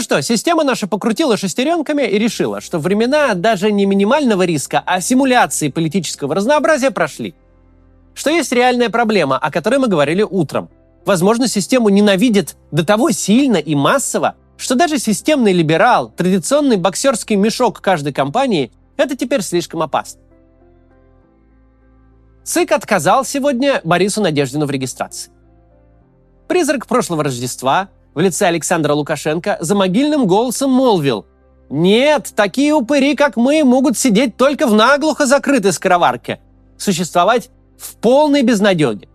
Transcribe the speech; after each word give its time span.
Ну 0.00 0.04
что, 0.04 0.22
система 0.22 0.64
наша 0.64 0.86
покрутила 0.86 1.36
шестеренками 1.36 2.04
и 2.04 2.18
решила, 2.18 2.62
что 2.62 2.78
времена 2.78 3.34
даже 3.34 3.70
не 3.70 3.84
минимального 3.84 4.44
риска, 4.44 4.82
а 4.86 5.02
симуляции 5.02 5.68
политического 5.68 6.34
разнообразия 6.34 6.90
прошли. 6.90 7.34
Что 8.14 8.30
есть 8.30 8.50
реальная 8.50 8.88
проблема, 8.88 9.36
о 9.36 9.50
которой 9.50 9.78
мы 9.78 9.88
говорили 9.88 10.22
утром. 10.22 10.70
Возможно, 11.04 11.48
систему 11.48 11.90
ненавидят 11.90 12.56
до 12.70 12.82
того 12.82 13.10
сильно 13.10 13.58
и 13.58 13.74
массово, 13.74 14.36
что 14.56 14.74
даже 14.74 14.98
системный 14.98 15.52
либерал, 15.52 16.08
традиционный 16.08 16.78
боксерский 16.78 17.36
мешок 17.36 17.82
каждой 17.82 18.14
компании– 18.14 18.72
это 18.96 19.18
теперь 19.18 19.42
слишком 19.42 19.82
опасно. 19.82 20.22
ЦИК 22.44 22.72
отказал 22.72 23.26
сегодня 23.26 23.82
Борису 23.84 24.22
Надеждину 24.22 24.64
в 24.64 24.70
регистрации. 24.70 25.30
Призрак 26.48 26.86
прошлого 26.86 27.22
Рождества 27.22 27.90
в 28.14 28.20
лице 28.20 28.46
Александра 28.46 28.92
Лукашенко 28.94 29.58
за 29.60 29.74
могильным 29.74 30.26
голосом 30.26 30.70
молвил 30.70 31.26
«Нет, 31.68 32.32
такие 32.34 32.74
упыри, 32.74 33.14
как 33.14 33.36
мы, 33.36 33.62
могут 33.64 33.96
сидеть 33.96 34.36
только 34.36 34.66
в 34.66 34.74
наглухо 34.74 35.26
закрытой 35.26 35.72
скороварке, 35.72 36.40
существовать 36.76 37.50
в 37.78 37.96
полной 37.96 38.42
безнадеге. 38.42 39.08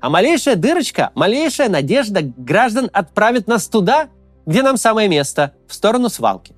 А 0.00 0.10
малейшая 0.10 0.56
дырочка, 0.56 1.12
малейшая 1.14 1.68
надежда 1.68 2.20
граждан 2.22 2.90
отправит 2.92 3.46
нас 3.46 3.68
туда, 3.68 4.08
где 4.46 4.62
нам 4.62 4.76
самое 4.76 5.08
место, 5.08 5.52
в 5.68 5.74
сторону 5.74 6.08
свалки. 6.08 6.54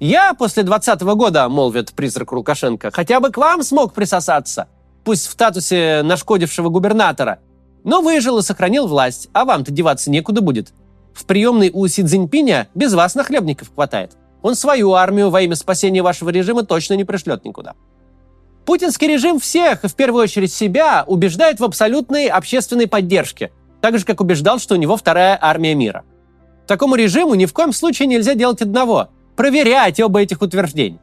Я 0.00 0.34
после 0.34 0.62
20 0.62 1.00
года, 1.00 1.48
молвит 1.48 1.92
призрак 1.92 2.32
Лукашенко, 2.32 2.90
хотя 2.92 3.20
бы 3.20 3.30
к 3.30 3.38
вам 3.38 3.62
смог 3.62 3.94
присосаться, 3.94 4.68
пусть 5.02 5.26
в 5.26 5.32
статусе 5.32 6.02
нашкодившего 6.04 6.68
губернатора, 6.68 7.38
но 7.84 8.02
выжил 8.02 8.38
и 8.38 8.42
сохранил 8.42 8.86
власть, 8.86 9.28
а 9.32 9.44
вам-то 9.44 9.72
деваться 9.72 10.10
некуда 10.10 10.42
будет. 10.42 10.72
В 11.18 11.24
приемной 11.24 11.70
у 11.74 11.84
Си 11.88 12.04
Цзиньпиня 12.04 12.68
без 12.76 12.94
вас 12.94 13.16
нахлебников 13.16 13.72
хватает. 13.74 14.12
Он 14.40 14.54
свою 14.54 14.92
армию 14.92 15.30
во 15.30 15.40
имя 15.40 15.56
спасения 15.56 16.00
вашего 16.00 16.30
режима 16.30 16.62
точно 16.62 16.94
не 16.94 17.02
пришлет 17.02 17.44
никуда. 17.44 17.74
Путинский 18.64 19.08
режим 19.08 19.40
всех, 19.40 19.84
и 19.84 19.88
в 19.88 19.96
первую 19.96 20.22
очередь 20.22 20.52
себя, 20.52 21.02
убеждает 21.04 21.58
в 21.58 21.64
абсолютной 21.64 22.28
общественной 22.28 22.86
поддержке, 22.86 23.50
так 23.80 23.98
же, 23.98 24.04
как 24.04 24.20
убеждал, 24.20 24.60
что 24.60 24.76
у 24.76 24.78
него 24.78 24.96
вторая 24.96 25.36
армия 25.40 25.74
мира. 25.74 26.04
Такому 26.68 26.94
режиму 26.94 27.34
ни 27.34 27.46
в 27.46 27.52
коем 27.52 27.72
случае 27.72 28.06
нельзя 28.06 28.34
делать 28.34 28.62
одного– 28.62 29.08
проверять 29.36 29.98
оба 29.98 30.20
этих 30.20 30.40
утверждения. 30.40 31.00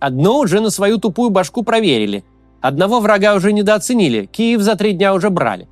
Одно 0.00 0.38
уже 0.38 0.60
на 0.60 0.70
свою 0.70 0.96
тупую 0.96 1.28
башку 1.28 1.64
проверили. 1.64 2.24
Одного 2.62 3.00
врага 3.00 3.34
уже 3.34 3.52
недооценили, 3.52 4.24
Киев 4.24 4.62
за 4.62 4.74
три 4.74 4.92
дня 4.94 5.12
уже 5.12 5.28
брали. 5.28 5.68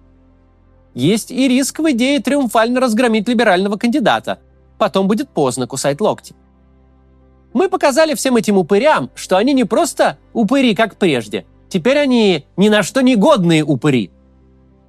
Есть 0.95 1.31
и 1.31 1.49
риск 1.49 1.79
в 1.79 1.91
идее 1.91 2.21
триумфально 2.21 2.81
разгромить 2.81 3.29
либерального 3.29 3.77
кандидата. 3.77 4.41
Потом 4.79 5.09
будет 5.09 5.29
поздно 5.29 5.67
кусать 5.67 6.01
локти. 6.01 6.35
Мы 7.53 7.69
показали 7.69 8.15
всем 8.15 8.37
этим 8.37 8.57
упырям, 8.57 9.11
что 9.15 9.37
они 9.37 9.53
не 9.53 9.65
просто 9.65 10.19
упыри, 10.33 10.75
как 10.75 10.97
прежде. 10.97 11.47
Теперь 11.69 11.99
они 11.99 12.47
ни 12.57 12.69
на 12.69 12.83
что 12.83 13.01
не 13.01 13.17
годные 13.17 13.65
упыри. 13.65 14.11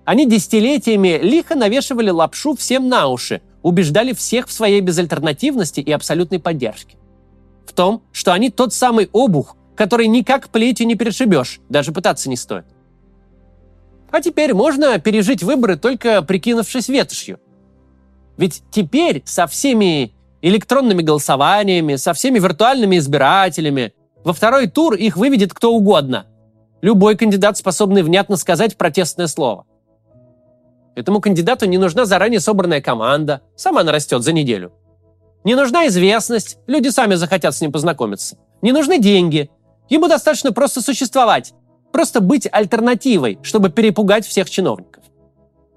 Они 0.05 0.25
десятилетиями 0.25 1.19
лихо 1.21 1.55
навешивали 1.55 2.09
лапшу 2.09 2.55
всем 2.55 2.89
на 2.89 3.07
уши, 3.07 3.41
убеждали 3.61 4.13
всех 4.13 4.47
в 4.47 4.51
своей 4.51 4.81
безальтернативности 4.81 5.79
и 5.79 5.91
абсолютной 5.91 6.39
поддержке. 6.39 6.97
В 7.65 7.73
том, 7.73 8.01
что 8.11 8.33
они 8.33 8.49
тот 8.49 8.73
самый 8.73 9.09
обух, 9.13 9.55
который 9.75 10.07
никак 10.07 10.49
плетью 10.49 10.87
не 10.87 10.95
перешибешь, 10.95 11.59
даже 11.69 11.91
пытаться 11.91 12.29
не 12.29 12.35
стоит. 12.35 12.65
А 14.11 14.21
теперь 14.21 14.53
можно 14.53 14.99
пережить 14.99 15.41
выборы, 15.41 15.77
только 15.77 16.21
прикинувшись 16.21 16.89
ветошью. 16.89 17.39
Ведь 18.37 18.63
теперь 18.71 19.23
со 19.25 19.47
всеми 19.47 20.13
электронными 20.41 21.01
голосованиями, 21.01 21.95
со 21.95 22.13
всеми 22.13 22.39
виртуальными 22.39 22.97
избирателями 22.97 23.93
во 24.23 24.33
второй 24.33 24.67
тур 24.67 24.95
их 24.95 25.15
выведет 25.15 25.53
кто 25.53 25.73
угодно. 25.73 26.25
Любой 26.81 27.15
кандидат, 27.15 27.57
способный 27.57 28.01
внятно 28.01 28.37
сказать 28.37 28.75
протестное 28.75 29.27
слово. 29.27 29.65
Этому 30.95 31.21
кандидату 31.21 31.67
не 31.67 31.77
нужна 31.77 32.05
заранее 32.05 32.39
собранная 32.39 32.81
команда, 32.81 33.41
сама 33.55 33.81
она 33.81 33.91
растет 33.91 34.23
за 34.23 34.33
неделю. 34.33 34.73
Не 35.43 35.55
нужна 35.55 35.87
известность, 35.87 36.57
люди 36.67 36.89
сами 36.89 37.15
захотят 37.15 37.55
с 37.55 37.61
ним 37.61 37.71
познакомиться. 37.71 38.37
Не 38.61 38.73
нужны 38.73 38.99
деньги, 38.99 39.49
ему 39.89 40.07
достаточно 40.07 40.51
просто 40.51 40.81
существовать, 40.81 41.53
Просто 41.91 42.21
быть 42.21 42.47
альтернативой, 42.51 43.39
чтобы 43.43 43.69
перепугать 43.69 44.25
всех 44.25 44.49
чиновников. 44.49 45.03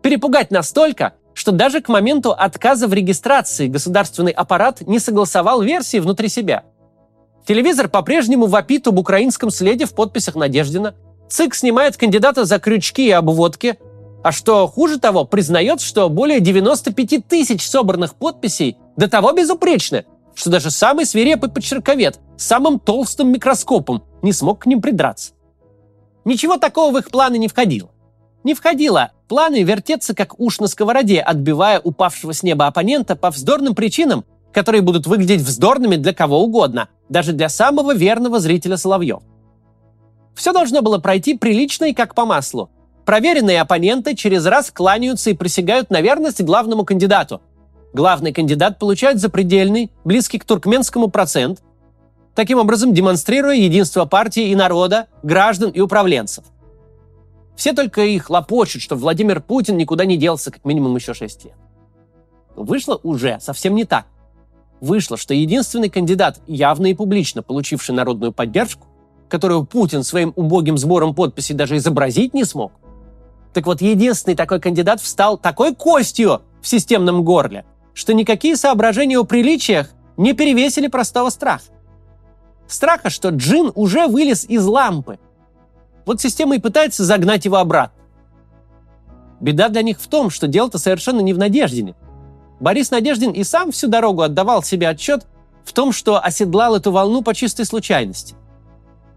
Перепугать 0.03 0.51
настолько, 0.51 1.15
что 1.35 1.51
даже 1.51 1.81
к 1.81 1.89
моменту 1.89 2.33
отказа 2.33 2.87
в 2.87 2.95
регистрации 2.95 3.69
государственный 3.69 4.33
аппарат 4.33 4.83
не 4.83 4.99
согласовал 4.99 5.63
версии 5.63 5.99
внутри 5.99 6.29
себя. 6.29 6.65
Телевизор 7.47 7.89
по-прежнему 7.89 8.47
вопит 8.47 8.87
об 8.87 8.99
украинском 8.99 9.51
следе 9.51 9.85
в 9.85 9.95
подписях 9.95 10.35
Надеждина. 10.35 10.95
ЦИК 11.29 11.55
снимает 11.55 11.97
кандидата 11.97 12.45
за 12.45 12.59
крючки 12.59 13.07
и 13.07 13.11
обводки. 13.11 13.79
А 14.23 14.33
что 14.33 14.67
хуже 14.67 14.99
того, 14.99 15.27
признает, 15.27 15.83
что 15.83 16.09
более 16.09 16.41
95 16.41 17.27
тысяч 17.29 17.69
собранных 17.69 18.15
подписей 18.15 18.79
до 18.97 19.09
того 19.11 19.33
безупречны, 19.33 20.07
что 20.35 20.49
даже 20.49 20.71
самый 20.71 21.05
свирепый 21.05 21.51
подчерковед 21.51 22.19
с 22.39 22.45
самым 22.45 22.81
толстым 22.81 23.31
микроскопом 23.31 24.03
не 24.23 24.33
смог 24.33 24.61
к 24.61 24.67
ним 24.67 24.81
придраться. 24.81 25.34
Ничего 26.25 26.57
такого 26.57 26.93
в 26.93 26.99
их 26.99 27.11
планы 27.11 27.37
не 27.39 27.49
входило. 27.49 27.91
Не 28.45 28.55
входило. 28.55 29.13
Планы 29.29 29.63
вертеться 29.63 30.15
как 30.15 30.39
уж 30.39 30.61
на 30.61 30.69
сковороде, 30.69 31.21
отбивая 31.21 31.81
упавшего 31.81 32.33
с 32.33 32.43
неба 32.43 32.67
оппонента 32.67 33.17
по 33.17 33.31
вздорным 33.31 33.75
причинам, 33.75 34.25
которые 34.53 34.83
будут 34.83 35.07
выглядеть 35.07 35.41
вздорными 35.41 35.97
для 35.97 36.13
кого 36.13 36.43
угодно, 36.43 36.89
даже 37.09 37.33
для 37.33 37.49
самого 37.49 37.95
верного 37.95 38.39
зрителя 38.41 38.77
Соловьев. 38.77 39.23
Все 40.35 40.53
должно 40.53 40.83
было 40.83 40.99
пройти 40.99 41.37
прилично 41.37 41.87
и 41.87 41.95
как 41.95 42.15
по 42.15 42.25
маслу. 42.25 42.71
Проверенные 43.05 43.61
оппоненты 43.61 44.15
через 44.15 44.47
раз 44.47 44.71
кланяются 44.71 45.31
и 45.31 45.35
присягают 45.35 45.91
на 45.91 46.01
верность 46.01 46.43
главному 46.43 46.85
кандидату. 46.85 47.41
Главный 47.93 48.33
кандидат 48.33 48.79
получает 48.79 49.21
запредельный, 49.21 49.91
близкий 50.05 50.39
к 50.39 50.45
туркменскому 50.45 51.09
процент, 51.09 51.61
таким 52.35 52.59
образом 52.59 52.93
демонстрируя 52.93 53.55
единство 53.55 54.05
партии 54.05 54.49
и 54.49 54.55
народа, 54.55 55.09
граждан 55.23 55.71
и 55.71 55.81
управленцев. 55.81 56.45
Все 57.57 57.73
только 57.73 58.03
и 58.05 58.19
хлопочут, 58.19 58.83
что 58.83 58.97
Владимир 58.97 59.41
Путин 59.41 59.77
никуда 59.77 60.05
не 60.05 60.17
делся 60.17 60.51
как 60.51 60.65
минимум 60.65 60.97
еще 60.97 61.15
6 61.15 61.45
лет. 61.45 61.55
Вышло 62.57 62.99
уже 63.03 63.39
совсем 63.41 63.75
не 63.75 63.85
так. 63.85 64.07
Вышло, 64.81 65.17
что 65.17 65.35
единственный 65.35 65.89
кандидат, 65.89 66.41
явно 66.47 66.87
и 66.87 66.95
публично 66.95 67.43
получивший 67.43 67.95
народную 67.95 68.33
поддержку, 68.33 68.87
которую 69.29 69.65
Путин 69.65 70.03
своим 70.03 70.33
убогим 70.37 70.77
сбором 70.77 71.15
подписей 71.15 71.55
даже 71.55 71.77
изобразить 71.77 72.35
не 72.35 72.45
смог, 72.45 72.73
так 73.55 73.67
вот, 73.67 73.81
единственный 73.81 74.35
такой 74.35 74.61
кандидат 74.61 75.01
встал 75.01 75.39
такой 75.39 75.77
костью 75.77 76.43
в 76.61 76.67
системном 76.67 77.23
горле, 77.23 77.65
что 77.95 78.13
никакие 78.13 78.57
соображения 78.57 79.17
о 79.17 79.25
приличиях 79.25 79.91
не 80.17 80.33
перевесили 80.33 80.89
простого 80.89 81.31
страха. 81.31 81.63
Страха, 82.67 83.11
что 83.11 83.29
джин 83.29 83.71
уже 83.75 84.07
вылез 84.07 84.45
из 84.45 84.65
лампы. 84.65 85.19
Вот 86.07 86.21
система 86.21 86.57
и 86.57 86.61
пытается 86.61 87.05
загнать 87.05 87.45
его 87.45 87.57
обратно. 87.57 88.03
Беда 89.41 89.69
для 89.69 89.83
них 89.83 90.01
в 90.01 90.07
том, 90.07 90.31
что 90.31 90.47
дело-то 90.47 90.79
совершенно 90.79 91.21
не 91.21 91.35
в 91.35 91.39
Надеждине. 91.39 91.95
Борис 92.61 92.91
Надеждин 92.91 93.33
и 93.33 93.45
сам 93.45 93.73
всю 93.73 93.89
дорогу 93.89 94.23
отдавал 94.23 94.63
себе 94.63 94.89
отчет 94.89 95.27
в 95.65 95.73
том, 95.73 95.93
что 95.93 96.23
оседлал 96.23 96.77
эту 96.77 96.93
волну 96.93 97.23
по 97.23 97.35
чистой 97.35 97.67
случайности. 97.67 98.35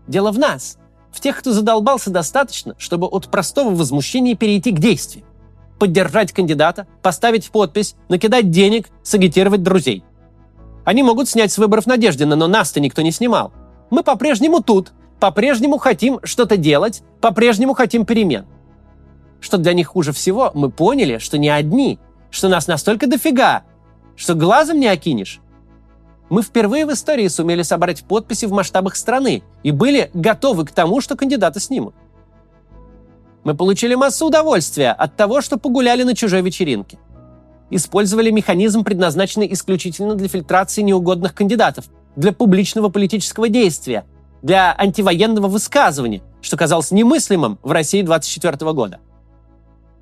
Дело 0.07 0.31
в 0.31 0.40
нас, 0.40 0.78
в 1.12 1.22
тех, 1.22 1.38
кто 1.38 1.52
задолбался 1.52 2.09
достаточно, 2.09 2.75
чтобы 2.78 3.07
от 3.07 3.30
простого 3.30 3.74
возмущения 3.74 4.36
перейти 4.36 4.72
к 4.72 4.80
действию. 4.80 5.25
Поддержать 5.80 6.31
кандидата, 6.31 6.88
поставить 7.02 7.50
подпись, 7.52 7.96
накидать 8.09 8.50
денег, 8.50 8.90
сагитировать 9.03 9.63
друзей– 9.63 10.03
они 10.88 11.03
могут 11.03 11.28
снять 11.28 11.51
с 11.51 11.57
выборов 11.57 11.86
Надеждина, 11.86 12.38
но 12.38 12.48
нас-то 12.48 12.80
никто 12.80 13.01
не 13.01 13.12
снимал. 13.12 13.51
Мы 13.89 14.04
по-прежнему 14.04 14.63
тут, 14.63 14.94
по-прежнему 15.19 15.80
хотим 15.80 16.22
что-то 16.24 16.56
делать, 16.56 17.04
по-прежнему 17.19 17.74
хотим 17.74 18.06
перемен. 18.06 18.45
Что 19.42 19.57
для 19.57 19.74
них 19.74 19.88
хуже 19.88 20.13
всего, 20.13 20.50
мы 20.54 20.72
поняли, 20.72 21.18
что 21.18 21.38
не 21.38 21.50
одни, 21.50 22.00
что 22.30 22.48
нас 22.48 22.68
настолько 22.68 23.06
дофига, 23.06 23.63
что 24.16 24.34
глазом 24.34 24.80
не 24.80 24.88
окинешь. 24.88 25.42
Мы 26.30 26.42
впервые 26.42 26.86
в 26.86 26.94
истории 26.94 27.28
сумели 27.28 27.63
собрать 27.63 28.06
подписи 28.06 28.45
в 28.45 28.54
масштабах 28.54 28.95
страны 28.95 29.44
и 29.63 29.72
были 29.72 30.10
готовы 30.13 30.66
к 30.66 30.72
тому, 30.72 31.01
что 31.01 31.18
кандидата 31.18 31.60
снимут. 31.60 31.95
Мы 33.44 33.56
получили 33.56 33.95
массу 33.95 34.28
удовольствия 34.28 34.92
от 34.92 35.18
того, 35.18 35.42
что 35.42 35.57
погуляли 35.57 36.04
на 36.04 36.16
чужой 36.16 36.42
вечеринке 36.44 36.98
использовали 37.69 38.31
механизм, 38.31 38.84
предназначенный 38.84 39.52
исключительно 39.52 40.16
для 40.16 40.28
фильтрации 40.28 40.81
неугодных 40.81 41.34
кандидатов, 41.34 41.86
для 42.16 42.31
публичного 42.31 42.90
политического 42.90 43.50
действия, 43.50 44.06
для 44.42 44.75
антивоенного 44.78 45.48
высказывания, 45.48 46.22
что 46.42 46.58
казалось 46.58 46.92
немыслимым 46.92 47.60
в 47.64 47.72
России 47.72 48.02
24 48.02 48.72
года. 48.74 49.00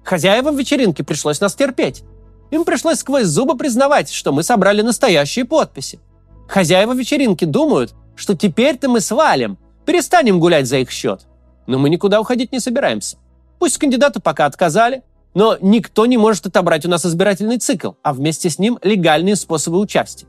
Хозяевам 0.04 0.56
вечеринки 0.56 1.02
пришлось 1.02 1.42
нас 1.42 1.56
терпеть. 1.56 2.04
Им 2.52 2.64
пришлось 2.64 3.00
сквозь 3.00 3.26
зубы 3.26 3.58
признавать, 3.58 4.12
что 4.12 4.32
мы 4.32 4.44
собрали 4.44 4.82
настоящие 4.82 5.46
подписи. 5.46 6.00
Хозяева 6.48 6.94
вечеринки 6.94 7.44
думают, 7.46 7.96
что 8.16 8.36
теперь-то 8.38 8.88
мы 8.88 9.02
свалим, 9.02 9.58
перестанем 9.86 10.40
гулять 10.40 10.68
за 10.68 10.78
их 10.78 10.92
счет. 10.92 11.26
Но 11.66 11.80
мы 11.80 11.90
никуда 11.90 12.22
уходить 12.22 12.52
не 12.52 12.60
собираемся. 12.60 13.18
Пусть 13.58 13.80
кандидаты 13.80 14.20
пока 14.20 14.46
отказали, 14.46 15.02
но 15.36 15.58
никто 15.62 16.06
не 16.06 16.18
может 16.18 16.48
отобрать 16.48 16.86
у 16.86 16.90
нас 16.90 17.06
избирательный 17.06 17.58
цикл, 17.58 17.92
а 18.02 18.14
вместе 18.14 18.50
с 18.50 18.58
ним 18.58 18.80
легальные 18.82 19.36
способы 19.36 19.78
участия. 19.78 20.28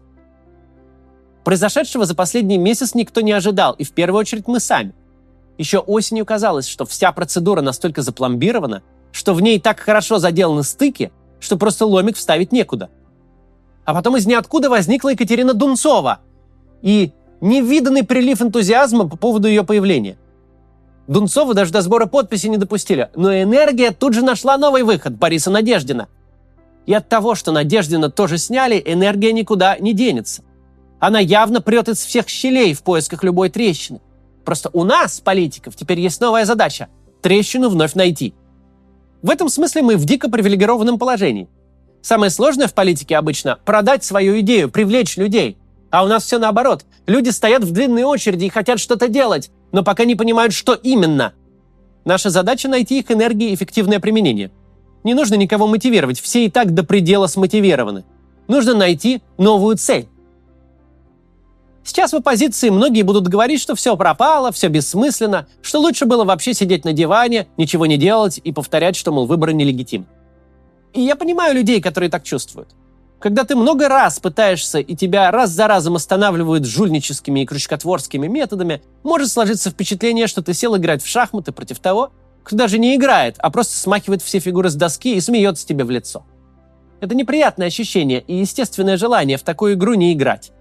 Произошедшего 1.45 2.05
за 2.05 2.17
последний 2.17 2.59
месяц 2.59 2.95
никто 2.95 3.21
не 3.21 3.31
ожидал, 3.31 3.73
и 3.75 3.85
в 3.85 3.93
первую 3.93 4.21
очередь 4.21 4.49
мы 4.49 4.59
сами. 4.59 4.95
Еще 5.59 5.79
осенью 5.79 6.27
казалось, 6.27 6.67
что 6.67 6.85
вся 6.85 7.13
процедура 7.13 7.63
настолько 7.63 8.03
запломбирована, 8.03 8.83
что 9.13 9.33
в 9.33 9.41
ней 9.41 9.61
так 9.61 9.79
хорошо 9.79 10.19
заделаны 10.19 10.65
стыки, 10.65 11.13
что 11.39 11.57
просто 11.57 11.87
ломик 11.87 12.17
вставить 12.17 12.51
некуда. 12.51 12.91
А 13.85 13.95
потом 13.95 14.17
из 14.17 14.27
ниоткуда 14.27 14.69
возникла 14.69 15.11
Екатерина 15.11 15.55
Дунцова 15.55 16.19
и 16.83 17.13
невиданный 17.41 18.03
прилив 18.03 18.43
энтузиазма 18.43 19.09
по 19.09 19.17
поводу 19.17 19.47
ее 19.47 19.63
появления. 19.63 20.19
Дунцову 21.09 21.55
даже 21.55 21.73
до 21.73 21.83
сбора 21.83 22.07
подписи 22.07 22.49
не 22.49 22.57
допустили, 22.57 23.11
но 23.15 23.33
энергия 23.33 23.93
тут 23.93 24.15
же 24.15 24.25
нашла 24.25 24.59
новый 24.59 24.83
выход– 24.83 25.15
Бориса 25.19 25.51
Надеждина. 25.51 26.09
И 26.85 26.93
от 26.93 27.09
того, 27.09 27.35
что 27.35 27.53
Надеждина 27.53 28.11
тоже 28.11 28.39
сняли, 28.39 28.83
энергия 28.85 29.33
никуда 29.33 29.79
не 29.79 29.93
денется. 29.93 30.43
Она 30.99 31.21
явно 31.21 31.61
прет 31.61 31.89
из 31.89 31.99
всех 31.99 32.29
щелей 32.29 32.75
в 32.75 32.83
поисках 32.83 33.23
любой 33.23 33.51
трещины. 33.51 34.01
Просто 34.45 34.71
у 34.73 34.85
нас, 34.85 35.21
политиков, 35.21 35.77
теперь 35.77 36.01
есть 36.01 36.21
новая 36.21 36.45
задача– 36.45 36.89
трещину 37.23 37.69
вновь 37.69 37.95
найти. 37.95 38.35
В 39.23 39.31
этом 39.31 39.49
смысле 39.49 39.83
мы 39.83 39.97
в 39.97 40.05
дико 40.05 40.29
привилегированном 40.29 40.99
положении. 40.99 41.49
Самое 42.03 42.31
сложное 42.31 42.69
в 42.69 42.75
политике 42.75 43.17
обычно– 43.17 43.59
продать 43.65 44.05
свою 44.05 44.41
идею, 44.41 44.71
привлечь 44.71 45.17
людей. 45.17 45.59
А 45.91 46.05
у 46.05 46.09
нас 46.09 46.25
все 46.25 46.39
наоборот. 46.39 46.85
Люди 47.07 47.31
стоят 47.31 47.65
в 47.65 47.73
длинной 47.73 48.05
очереди 48.05 48.45
и 48.45 48.51
хотят 48.51 48.79
что-то 48.81 49.09
делать, 49.09 49.51
но 49.77 49.83
пока 49.83 50.07
не 50.07 50.15
понимают, 50.15 50.55
что 50.55 50.73
именно. 50.73 51.35
Наша 52.07 52.31
задача– 52.31 52.67
найти 52.71 52.99
их 52.99 53.11
энергии 53.11 53.55
эффективное 53.55 54.01
применение. 54.01 54.51
Не 55.05 55.13
нужно 55.13 55.35
никого 55.35 55.67
мотивировать, 55.67 56.19
все 56.19 56.47
и 56.47 56.51
так 56.51 56.73
до 56.73 56.83
предела 56.83 57.27
смотивированы. 57.27 58.07
Нужно 58.49 58.73
найти 58.73 59.21
новую 59.37 59.77
цель. 59.77 60.09
Сейчас 61.85 62.15
в 62.15 62.17
оппозиции 62.17 62.71
многие 62.71 63.03
будут 63.03 63.29
говорить, 63.29 63.61
что 63.61 63.75
все 63.75 63.99
пропало, 63.99 64.51
все 64.51 64.69
бессмысленно, 64.69 65.47
что 65.61 65.81
лучше 65.81 66.07
было 66.07 66.25
вообще 66.25 66.55
сидеть 66.55 66.87
на 66.87 66.95
диване, 66.95 67.47
ничего 67.59 67.85
не 67.85 67.99
делать 67.99 68.41
и 68.43 68.53
повторять, 68.53 68.97
что, 68.97 69.13
мол, 69.13 69.27
выборы 69.27 69.53
нелегитимны. 69.53 70.07
И 70.95 71.03
я 71.03 71.17
понимаю 71.17 71.55
людей, 71.55 71.83
которые 71.83 72.09
так 72.09 72.23
чувствуют. 72.23 72.71
Когда 73.19 73.45
ты 73.45 73.57
много 73.57 73.89
раз 73.89 74.21
пытаешься 74.21 74.79
и 74.79 74.95
тебя 74.95 75.31
раз 75.31 75.51
за 75.51 75.67
разом 75.67 75.97
останавливают 75.97 76.67
жульническими 76.67 77.41
и 77.41 77.47
крючкотворскими 77.47 78.27
методами, 78.27 78.83
может 79.03 79.31
сложиться 79.31 79.71
впечатление, 79.71 80.27
что 80.27 80.43
ты 80.43 80.53
сел 80.53 80.77
играть 80.77 81.03
в 81.03 81.09
шахматы 81.09 81.53
против 81.53 81.79
того, 81.79 82.13
кто 82.43 82.57
даже 82.57 82.79
не 82.79 82.95
играет, 82.95 83.37
а 83.39 83.51
просто 83.51 83.77
смахивает 83.77 84.23
все 84.23 84.39
фигуры 84.39 84.69
с 84.69 84.75
доски 84.75 85.17
и 85.17 85.21
смеется 85.21 85.67
тебе 85.67 85.85
в 85.85 85.91
лицо. 85.91 86.25
Это 87.01 87.15
неприятное 87.15 87.67
ощущение 87.69 88.21
и 88.21 88.37
естественное 88.37 88.97
желание 88.97 89.39
в 89.39 89.43
такую 89.43 89.75
игру 89.75 89.95
не 89.95 90.13
играть. 90.13 90.53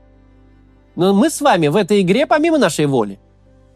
Но 0.95 1.13
мы 1.13 1.29
с 1.29 1.41
вами 1.41 1.67
в 1.67 1.75
этой 1.75 2.01
игре 2.01 2.25
помимо 2.25 2.57
нашей 2.57 2.85
воли. 2.85 3.19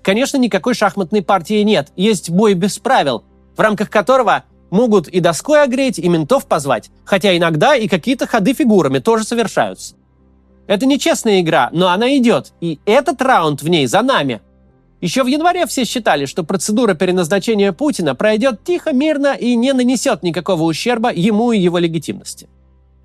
Конечно, 0.01 0.37
никакой 0.37 0.73
шахматной 0.73 1.21
партии 1.21 1.61
нет. 1.63 1.91
Есть 1.97 2.29
бой 2.29 2.53
без 2.53 2.79
правил, 2.79 3.23
в 3.55 3.59
рамках 3.59 3.89
которого 3.89 4.45
могут 4.69 5.07
и 5.07 5.19
доской 5.19 5.63
огреть, 5.63 6.00
и 6.00 6.07
ментов 6.07 6.45
позвать, 6.45 6.89
хотя 7.06 7.36
иногда 7.36 7.75
и 7.75 7.88
какие-то 7.88 8.27
ходы 8.27 8.54
фигурами 8.54 9.00
тоже 9.00 9.24
совершаются. 9.24 9.95
Это 10.68 10.86
нечестная 10.86 11.42
игра, 11.42 11.69
но 11.71 11.89
она 11.89 12.16
идет, 12.18 12.54
и 12.62 12.80
этот 12.86 13.21
раунд 13.21 13.62
в 13.62 13.68
ней 13.68 13.88
за 13.88 14.01
нами. 14.01 14.42
Еще 15.01 15.24
в 15.24 15.27
январе 15.27 15.66
все 15.66 15.86
считали, 15.86 16.25
что 16.25 16.44
процедура 16.44 16.94
переназначения 16.94 17.71
Путина 17.71 18.16
пройдет 18.16 18.63
тихо, 18.63 18.92
мирно 18.92 19.33
и 19.33 19.56
не 19.56 19.74
нанесет 19.74 20.24
никакого 20.24 20.63
ущерба 20.63 21.12
ему 21.12 21.51
и 21.51 21.60
его 21.60 21.77
легитимности. 21.77 22.50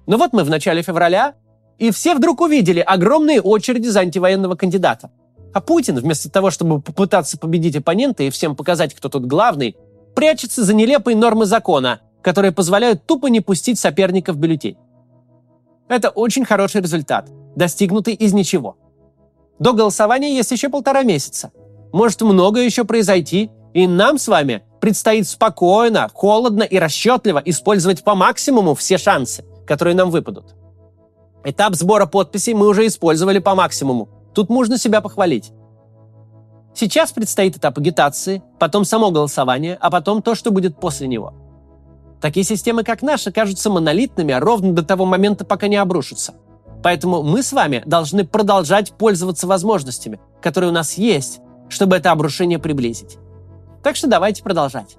Но 0.07 0.19
вот 0.19 0.33
мы 0.33 0.45
в 0.45 0.51
начале 0.51 0.83
февраля 0.83 1.35
и 1.79 1.91
все 1.91 2.15
вдруг 2.15 2.41
увидели 2.41 2.81
огромные 2.81 3.41
очереди 3.41 3.89
за 3.89 4.01
антивоенного 4.01 4.55
кандидата. 4.57 5.11
А 5.53 5.61
Путин, 5.61 5.97
вместо 5.97 6.31
того, 6.31 6.51
чтобы 6.51 6.81
попытаться 6.81 7.39
победить 7.39 7.77
оппонента 7.77 8.25
и 8.25 8.31
всем 8.31 8.57
показать, 8.57 8.93
кто 8.93 9.09
тут 9.09 9.25
главный, 9.27 9.77
прячется 10.15 10.65
за 10.65 10.75
нелепые 10.75 11.17
нормы 11.17 11.47
закона, 11.47 12.01
которые 12.23 12.53
позволяют 12.53 13.07
тупо 13.07 13.27
не 13.27 13.41
пустить 13.41 13.79
соперника 13.79 14.33
в 14.33 14.39
бюллетень. 14.39 14.77
Это 15.89 16.09
очень 16.09 16.45
хороший 16.45 16.81
результат, 16.81 17.29
достигнутый 17.57 18.15
из 18.15 18.33
ничего. 18.33 18.77
До 19.59 19.73
голосования 19.73 20.35
есть 20.35 20.51
еще 20.51 20.69
полтора 20.69 21.03
месяца. 21.03 21.53
Может 21.93 22.23
многое 22.23 22.65
еще 22.65 22.85
произойти, 22.85 23.51
и 23.75 23.87
нам 23.87 24.19
с 24.19 24.29
вами 24.29 24.63
предстоит 24.81 25.29
спокойно, 25.29 26.09
холодно 26.13 26.63
и 26.63 26.79
расчетливо 26.79 27.43
использовать 27.45 28.03
по 28.03 28.15
максимуму 28.15 28.75
все 28.75 28.99
шансы, 28.99 29.45
которые 29.67 29.95
нам 29.95 30.11
выпадут. 30.11 30.55
Этап 31.45 31.75
сбора 31.75 32.07
подписей 32.07 32.55
мы 32.55 32.67
уже 32.67 32.87
использовали 32.87 33.39
по 33.39 33.55
максимуму. 33.55 34.09
Тут 34.35 34.49
можно 34.49 34.79
себя 34.79 35.01
похвалить. 35.01 35.53
Сейчас 36.75 37.13
предстоит 37.13 37.57
этап 37.57 37.79
агитации, 37.79 38.43
потом 38.59 38.85
само 38.85 39.11
голосование, 39.11 39.79
а 39.81 39.91
потом 39.91 40.23
то, 40.23 40.35
что 40.35 40.51
будет 40.51 40.77
после 40.79 41.07
него. 41.07 41.33
Такие 42.21 42.45
системы, 42.45 42.83
как 42.83 43.03
наша, 43.03 43.31
кажутся 43.31 43.71
монолитными 43.71 44.33
ровно 44.33 44.73
до 44.73 44.83
того 44.83 45.05
момента, 45.07 45.45
пока 45.45 45.69
не 45.69 45.77
обрушатся. 45.77 46.35
Поэтому 46.83 47.23
мы 47.23 47.43
с 47.43 47.53
вами 47.53 47.83
должны 47.87 48.27
продолжать 48.27 48.93
пользоваться 48.93 49.47
возможностями, 49.47 50.21
которые 50.43 50.71
у 50.71 50.75
нас 50.75 50.95
есть, 50.95 51.41
чтобы 51.69 51.97
это 51.97 52.11
обрушение 52.11 52.59
приблизить. 52.59 53.19
Так 53.83 53.97
что 53.97 54.09
давайте 54.09 54.43
продолжать. 54.43 54.97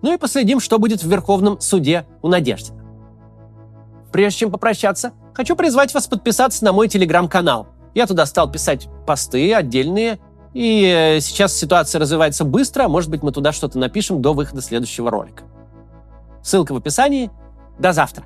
Ну 0.00 0.14
и 0.14 0.16
последим, 0.16 0.58
что 0.58 0.78
будет 0.78 1.02
в 1.02 1.08
Верховном 1.08 1.60
суде 1.60 2.06
у 2.22 2.28
Надежды. 2.28 2.72
Прежде 4.10 4.40
чем 4.40 4.50
попрощаться, 4.50 5.12
хочу 5.34 5.54
призвать 5.54 5.94
вас 5.94 6.06
подписаться 6.06 6.64
на 6.64 6.72
мой 6.72 6.88
телеграм-канал. 6.88 7.68
Я 7.94 8.06
туда 8.06 8.26
стал 8.26 8.50
писать 8.50 8.88
посты 9.06 9.54
отдельные, 9.54 10.18
и 10.54 10.84
э, 10.84 11.20
сейчас 11.20 11.56
ситуация 11.56 11.98
развивается 11.98 12.44
быстро, 12.44 12.88
может 12.88 13.10
быть, 13.10 13.22
мы 13.22 13.32
туда 13.32 13.52
что-то 13.52 13.78
напишем 13.78 14.20
до 14.20 14.34
выхода 14.34 14.60
следующего 14.60 15.10
ролика. 15.10 15.44
Ссылка 16.42 16.72
в 16.72 16.76
описании. 16.76 17.30
До 17.78 17.92
завтра! 17.92 18.24